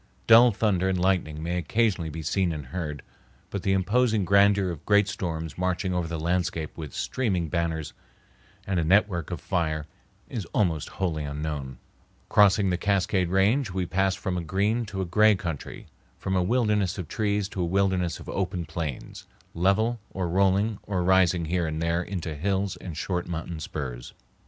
[0.25, 3.03] Dull thunder and lightning may occasionally be seen and heard,
[3.51, 7.93] but the imposing grandeur of great storms marching over the landscape with streaming banners
[8.65, 9.85] and a network of fire
[10.27, 11.77] is almost wholly unknown.
[12.29, 15.85] Crossing the Cascade Range, we pass from a green to a gray country,
[16.17, 21.03] from a wilderness of trees to a wilderness of open plains, level or rolling or
[21.03, 24.15] rising here and there into hills and short mountain spurs.